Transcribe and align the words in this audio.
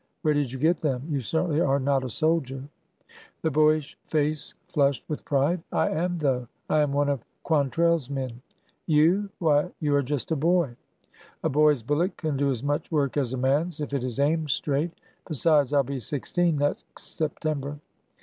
Where 0.23 0.33
did 0.33 0.51
you 0.51 0.57
get 0.57 0.79
them? 0.79 1.03
You 1.11 1.21
certainly 1.21 1.61
are 1.61 1.79
not 1.79 2.03
a 2.03 2.09
soldier." 2.09 2.63
The 3.43 3.51
boyish 3.51 3.95
face 4.07 4.55
flushed 4.67 5.05
with 5.07 5.23
pride. 5.23 5.61
I 5.71 5.89
am, 5.91 6.17
though 6.17 6.47
1 6.65 6.79
I 6.79 6.79
am 6.79 6.91
one 6.91 7.07
of 7.07 7.23
Quantrell's 7.43 8.09
men." 8.09 8.41
You? 8.87 9.29
Why, 9.37 9.69
you 9.79 9.93
are 9.93 10.01
just 10.01 10.31
a 10.31 10.35
boy 10.35 10.69
1" 10.69 10.77
A 11.43 11.49
boy's 11.49 11.83
bullet 11.83 12.17
can 12.17 12.35
do 12.35 12.49
as 12.49 12.63
much 12.63 12.89
work 12.91 13.15
as 13.15 13.33
a 13.33 13.37
man's 13.37 13.79
if 13.79 13.93
it 13.93 14.03
is 14.03 14.19
aimed 14.19 14.49
straight! 14.49 14.93
Besides, 15.27 15.71
I 15.71 15.77
'll 15.77 15.83
be 15.83 15.99
sixteen 15.99 16.57
next 16.57 16.97
Sep 17.19 17.39
tember." 17.39 17.77